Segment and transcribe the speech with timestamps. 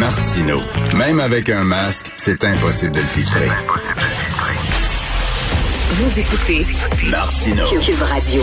[0.00, 0.60] Martino.
[0.96, 3.48] Même avec un masque, c'est impossible de le filtrer.
[5.92, 6.64] Vous écoutez
[7.10, 7.64] Martino.
[7.66, 8.42] Cube Radio.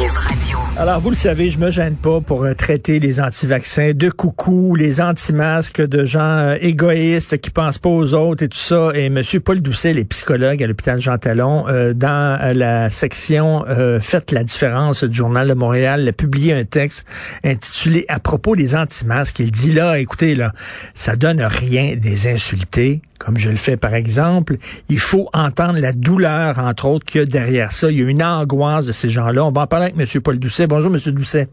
[0.80, 4.76] Alors, vous le savez, je me gêne pas pour euh, traiter les anti-vaccins de coucou,
[4.76, 8.92] les anti-masques, de gens euh, égoïstes qui pensent pas aux autres et tout ça.
[8.94, 13.66] Et Monsieur Paul Doucet, les psychologues à l'hôpital Jean Talon, euh, dans la section
[14.02, 17.08] Faites la différence du Journal de Montréal, a publié un texte
[17.44, 19.40] intitulé À propos des anti-masques.
[19.40, 20.52] Il dit là, écoutez, là,
[20.94, 24.58] ça donne rien des insultés, comme je le fais par exemple.
[24.90, 27.92] Il faut entendre la douleur, entre autres, qu'il y a derrière ça.
[27.92, 29.46] Il y a une angoisse de ces gens-là.
[29.46, 30.22] On va en parler avec M.
[30.22, 30.66] Paul Doucet.
[30.66, 31.14] Bonjour, M.
[31.14, 31.48] Doucet.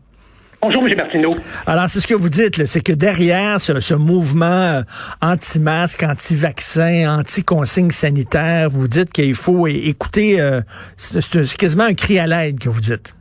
[0.63, 0.97] Bonjour, M.
[0.97, 1.29] Martineau.
[1.67, 4.83] Alors, c'est ce que vous dites, c'est que derrière ce, mouvement euh,
[5.21, 10.63] anti-masque, anti-vaccin, anti-consigne sanitaire, vous dites qu'il faut écouter, euh,
[10.97, 13.15] c'est quasiment un cri à l'aide que vous dites.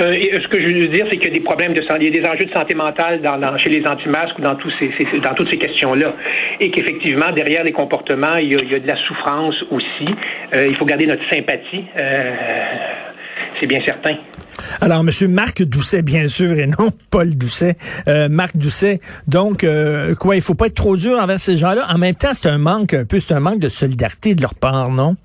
[0.00, 2.14] Euh, ce que je veux dire, c'est qu'il y a des problèmes de santé, il
[2.14, 4.90] y a des enjeux de santé mentale dans, chez les anti-masques ou dans, tous ces,
[5.20, 6.14] dans toutes ces questions-là.
[6.60, 10.08] Et qu'effectivement, derrière les comportements, il y, a, de la souffrance aussi.
[10.54, 11.84] il faut garder notre sympathie.
[13.60, 14.16] c'est bien certain.
[14.80, 17.76] Alors, Monsieur Marc Doucet, bien sûr, et non Paul Doucet.
[18.06, 19.00] Euh, Marc Doucet.
[19.26, 21.86] Donc, euh, quoi, il faut pas être trop dur envers ces gens-là.
[21.90, 24.54] En même temps, c'est un manque un peu, c'est un manque de solidarité de leur
[24.54, 25.16] part, non?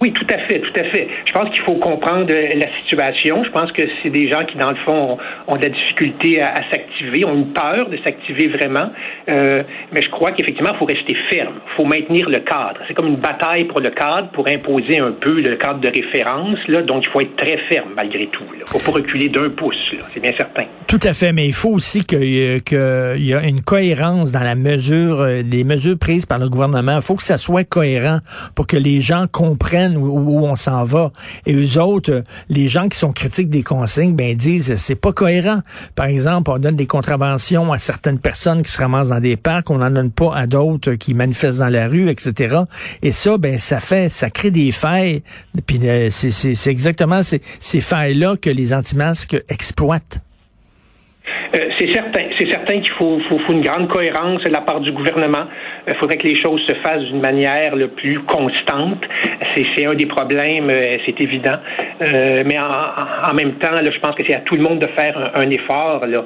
[0.00, 1.08] Oui, tout à fait, tout à fait.
[1.26, 3.42] Je pense qu'il faut comprendre la situation.
[3.42, 5.18] Je pense que c'est des gens qui, dans le fond,
[5.48, 8.90] ont, de la difficulté à, s'activer, ont une peur de s'activer vraiment.
[9.32, 11.54] Euh, mais je crois qu'effectivement, il faut rester ferme.
[11.72, 12.80] Il faut maintenir le cadre.
[12.86, 16.58] C'est comme une bataille pour le cadre, pour imposer un peu le cadre de référence.
[16.68, 16.82] Là.
[16.82, 18.44] Donc, il faut être très ferme malgré tout.
[18.54, 19.76] Il ne faut pas reculer d'un pouce.
[20.14, 20.64] C'est bien certain.
[20.86, 21.32] Tout à fait.
[21.32, 25.98] Mais il faut aussi qu'il y ait une cohérence dans la mesure, euh, les mesures
[25.98, 26.96] prises par le gouvernement.
[26.96, 28.18] Il faut que ça soit cohérent
[28.54, 31.12] pour que les gens comprennent où, on s'en va.
[31.46, 35.60] Et eux autres, les gens qui sont critiques des consignes, ben disent c'est pas cohérent.
[35.94, 39.70] Par exemple, on donne des contraventions à certaines personnes qui se ramassent dans des parcs,
[39.70, 42.62] on n'en donne pas à d'autres qui manifestent dans la rue, etc.
[43.02, 45.22] Et ça, ben ça fait, ça crée des failles.
[45.66, 50.20] Puis euh, c'est exactement ces, ces failles-là que les anti-masques exploitent.
[51.54, 54.80] Euh, c'est certain, c'est certain qu'il faut, faut, faut, une grande cohérence de la part
[54.80, 55.46] du gouvernement.
[55.86, 59.02] Il faudrait que les choses se fassent d'une manière le plus constante.
[59.56, 61.56] C'est un des problèmes, euh, c'est évident.
[62.02, 64.78] Euh, mais en, en, même temps, là, je pense que c'est à tout le monde
[64.78, 66.24] de faire un, effort, là,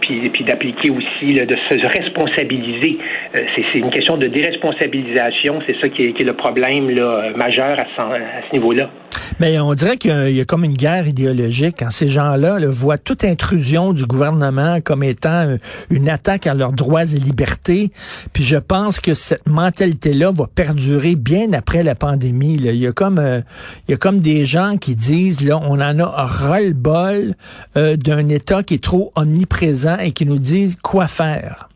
[0.00, 2.98] puis, d'appliquer aussi, là, de se responsabiliser.
[3.34, 5.60] C'est une question de déresponsabilisation.
[5.66, 8.90] C'est ça qui est, qui est, le problème là, majeur à, à ce niveau-là.
[9.40, 13.24] Mais on dirait qu'il y a comme une guerre idéologique quand ces gens-là voient toute
[13.24, 15.56] intrusion du gouvernement comme étant
[15.88, 17.90] une attaque à leurs droits et libertés.
[18.34, 22.56] Puis je pense que cette mentalité-là va perdurer bien après la pandémie.
[22.56, 23.40] Il y a comme euh,
[23.88, 27.34] il y a comme des gens qui disent là, on en a ras-le-bol
[27.78, 31.69] euh, d'un État qui est trop omniprésent et qui nous dit quoi faire.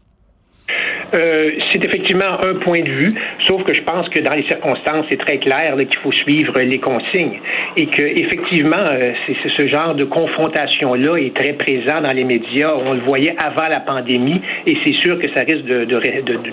[1.17, 3.13] Euh, c'est effectivement un point de vue,
[3.47, 6.79] sauf que je pense que dans les circonstances, c'est très clair qu'il faut suivre les
[6.79, 7.41] consignes
[7.77, 12.75] et que effectivement, euh, c'est ce genre de confrontation-là est très présent dans les médias.
[12.75, 15.85] On le voyait avant la pandémie et c'est sûr que ça risque de,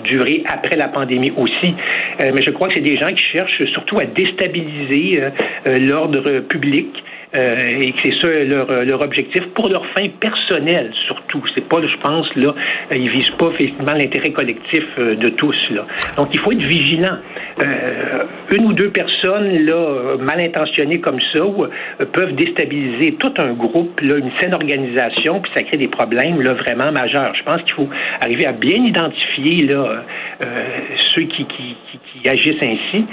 [0.04, 1.74] durer après la pandémie aussi.
[2.20, 5.20] Euh, mais je crois que c'est des gens qui cherchent surtout à déstabiliser
[5.66, 6.88] l'ordre public.
[7.34, 11.21] Et que c'est ça leur, leur objectif pour leur fin personnelle surtout.
[11.54, 12.54] C'est pas, je pense, là,
[12.90, 15.56] euh, ils visent pas effectivement l'intérêt collectif de tous.
[15.70, 15.86] Là.
[16.16, 17.16] Donc il faut être vigilant.
[17.62, 21.42] Euh, une ou deux personnes là, mal intentionnées comme ça
[22.12, 26.54] peuvent déstabiliser tout un groupe, là, une saine organisation, puis ça crée des problèmes là,
[26.54, 27.32] vraiment majeurs.
[27.34, 27.88] Je pense qu'il faut
[28.20, 30.04] arriver à bien identifier là,
[31.14, 31.76] ceux qui, qui,
[32.22, 33.04] qui, agissent ainsi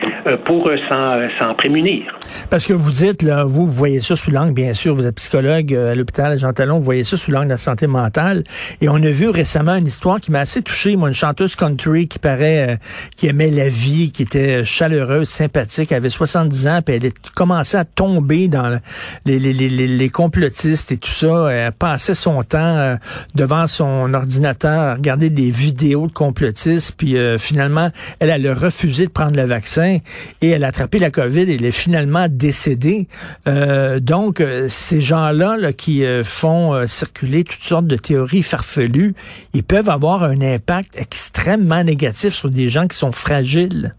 [0.45, 2.04] pour s'en prémunir.
[2.50, 5.15] Parce que vous dites, là, vous, vous voyez ça sous l'angle, bien sûr, vous êtes
[5.15, 8.08] psychologue euh, à l'hôpital Jean Talon, vous voyez ça sous l'angle de la santé mentale.
[8.81, 12.07] Et on a vu récemment une histoire qui m'a assez touché, moi, une chanteuse country
[12.07, 12.75] qui paraît, euh,
[13.15, 17.09] qui aimait la vie, qui était chaleureuse, sympathique, elle avait 70 ans, puis elle a
[17.35, 18.79] commencé à tomber dans
[19.25, 21.50] les, les, les, les complotistes et tout ça.
[21.51, 22.95] Elle passait son temps euh,
[23.35, 27.89] devant son ordinateur à regarder des vidéos de complotistes, puis euh, finalement,
[28.19, 30.00] elle, elle a refusé de prendre le vaccin
[30.41, 33.07] et elle a attrapé la COVID et elle est finalement décédée.
[33.47, 39.13] Euh, donc, ces gens-là là, qui font circuler toutes sortes de théories farfelues,
[39.54, 43.94] ils peuvent avoir un impact extrêmement négatif sur des gens qui sont fragiles.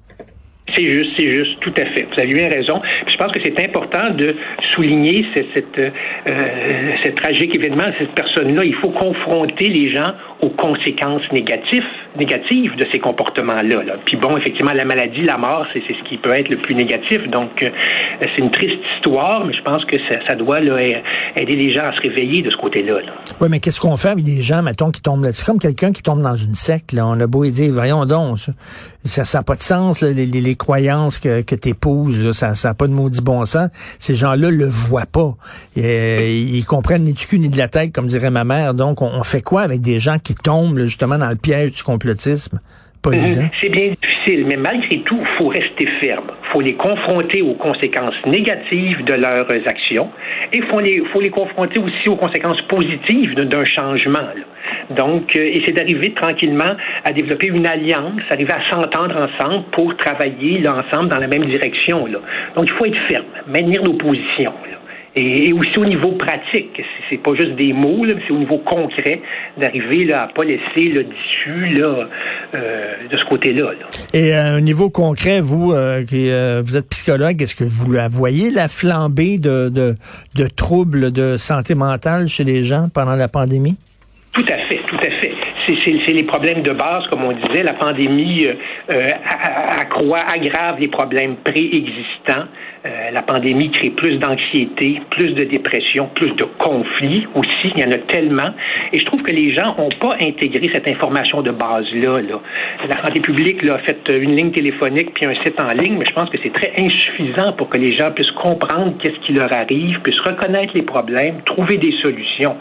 [0.75, 2.07] C'est juste, c'est juste, tout à fait.
[2.13, 2.81] Vous avez bien raison.
[3.09, 4.37] je pense que c'est important de
[4.75, 8.65] souligner cette, euh, tragique événement, cette personne-là.
[8.65, 10.13] Il faut confronter les gens
[10.43, 11.83] aux conséquences négatives,
[12.19, 13.97] de ces comportements-là.
[14.05, 17.23] Puis bon, effectivement, la maladie, la mort, c'est ce qui peut être le plus négatif.
[17.29, 17.71] Donc, euh,
[18.21, 19.97] c'est une triste histoire, mais je pense que
[20.27, 23.01] ça, doit aider les gens à se réveiller de ce côté-là.
[23.41, 25.33] Oui, mais qu'est-ce qu'on fait avec des gens, mettons, qui tombent là?
[25.33, 26.93] C'est comme quelqu'un qui tombe dans une secte.
[26.93, 27.07] Là.
[27.07, 28.39] On a beau dire, voyons donc,
[29.05, 32.93] ça n'a pas de sens, les, croyances que, que tu épouses, ça n'a pas de
[32.93, 33.69] maudit bon sens.
[33.99, 35.35] Ces gens-là le voient pas.
[35.77, 38.75] ils comprennent ni du cul ni de la tête, comme dirait ma mère.
[38.75, 42.61] Donc, on fait quoi avec des gens qui tombent justement dans le piège du complotisme?
[43.07, 43.49] Mhm.
[43.61, 46.33] C'est bien difficile, mais malgré tout, il faut rester ferme.
[46.43, 50.11] Il faut les confronter aux conséquences négatives de leurs actions
[50.53, 54.29] et il faut les, faut les confronter aussi aux conséquences positives d'un changement.
[54.91, 59.97] Donc, euh, et c'est d'arriver tranquillement à développer une alliance, arriver à s'entendre ensemble pour
[59.97, 62.05] travailler là, ensemble dans la même direction.
[62.07, 62.19] Là.
[62.55, 64.53] Donc, il faut être ferme, maintenir nos positions.
[64.71, 64.80] Là
[65.17, 66.81] et, aussi au niveau pratique.
[67.09, 69.21] C'est pas juste des mots, c'est au niveau concret
[69.59, 72.09] d'arriver là, à pas laisser le tissu là,
[72.55, 73.73] euh, de ce côté-là.
[74.13, 76.31] Et à euh, un niveau concret, vous euh, qui
[76.63, 79.97] vous êtes psychologue, est-ce que vous la voyez la flambée de, de,
[80.37, 83.77] de troubles de santé mentale chez les gens pendant la pandémie?
[84.33, 87.63] Tout à fait, tout à fait c'est les problèmes de base, comme on disait.
[87.63, 88.49] La pandémie
[88.89, 92.47] accroît, aggrave les problèmes préexistants.
[92.87, 97.73] Euh, la pandémie crée plus d'anxiété, plus de dépression, plus de conflits aussi.
[97.77, 98.55] Il y en a tellement.
[98.93, 102.23] Et je trouve que les gens n'ont pas intégré cette information de base-là.
[102.23, 102.41] Là.
[102.89, 106.15] La santé publique a fait une ligne téléphonique puis un site en ligne, mais je
[106.15, 110.01] pense que c'est très insuffisant pour que les gens puissent comprendre qu'est-ce qui leur arrive,
[110.01, 112.57] puissent reconnaître les problèmes, trouver des solutions.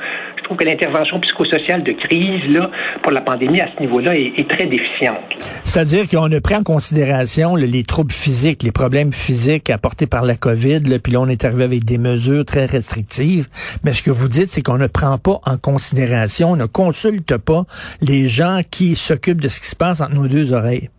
[0.58, 5.20] Que l'intervention psychosociale de crise là, pour la pandémie à ce niveau-là est, très déficiente.
[5.64, 10.36] C'est-à-dire qu'on a pris en considération les troubles physiques, les problèmes physiques apportés par la
[10.36, 13.48] COVID, là, puis là, on est arrivé avec des mesures très restrictives.
[13.84, 17.38] Mais ce que vous dites, c'est qu'on ne prend pas en considération, on ne consulte
[17.38, 17.66] pas
[18.02, 20.90] les gens qui s'occupent de ce qui se passe entre nos deux oreilles.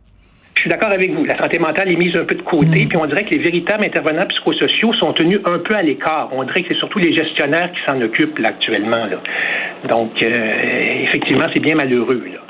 [0.61, 1.25] Je suis d'accord avec vous.
[1.25, 2.89] La santé mentale est mise un peu de côté, mm.
[2.89, 6.29] puis on dirait que les véritables intervenants psychosociaux sont tenus un peu à l'écart.
[6.33, 9.07] On dirait que c'est surtout les gestionnaires qui s'en occupent là, actuellement.
[9.07, 9.23] Là.
[9.89, 10.61] Donc, euh,
[11.05, 12.23] effectivement, c'est bien malheureux.
[12.31, 12.41] Là.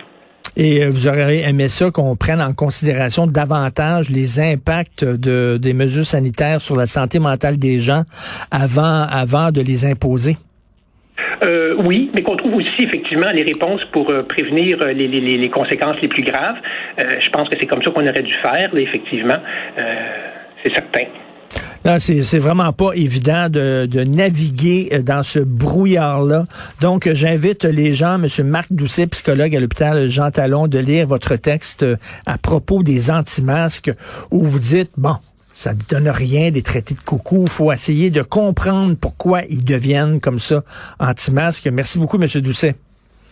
[0.57, 5.73] Et euh, vous auriez aimé ça qu'on prenne en considération davantage les impacts de, des
[5.73, 8.03] mesures sanitaires sur la santé mentale des gens
[8.51, 10.37] avant, avant de les imposer?
[11.43, 15.51] Euh, oui, mais qu'on trouve aussi effectivement les réponses pour euh, prévenir les, les, les,
[15.51, 16.57] conséquences les plus graves.
[16.99, 19.39] je pense que c'est comme ça qu'on aurait dû faire, effectivement.
[20.63, 21.07] c'est certain.
[21.85, 26.45] Non, c'est vraiment pas évident de, de, naviguer euh, dans ce brouillard-là.
[26.83, 28.29] Donc, j'invite les gens, M.
[28.47, 31.97] Marc Doucet, psychologue à l'hôpital Jean Talon, de lire votre texte euh,
[32.27, 33.91] à propos des anti-masques
[34.31, 35.17] où vous dites, bon,
[35.52, 37.44] ça ne donne rien des traités de coucou.
[37.47, 40.62] Il faut essayer de comprendre pourquoi ils deviennent comme ça
[40.99, 41.69] anti-masques.
[41.73, 42.29] Merci beaucoup, M.
[42.41, 42.75] Doucet.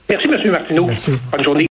[0.09, 0.51] Merci, M.
[0.51, 0.89] Martineau.
[1.31, 1.67] Bonne journée.